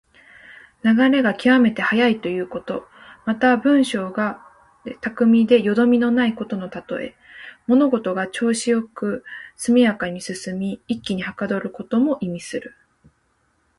[0.83, 2.87] 流れが極めて速いということ。
[3.27, 7.13] また、文章や弁舌が巧みでよどみのないことのたとえ。
[7.67, 9.23] 物事が調子良く
[9.55, 12.75] 速やかに進み、一気にはかどることも意味する。